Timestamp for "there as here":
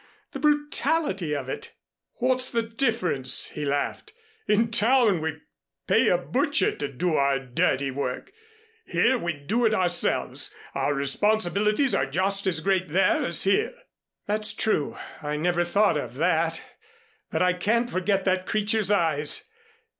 12.87-13.75